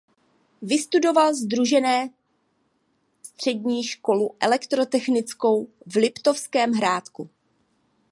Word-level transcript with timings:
Vystudoval 0.61 1.33
Sdružené 1.33 2.09
střední 3.23 3.83
školu 3.83 4.35
elektrotechnickou 4.39 5.67
v 5.85 5.95
Liptovském 5.95 6.71
Hrádku. 6.71 7.29